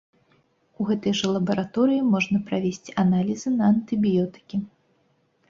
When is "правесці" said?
2.49-2.97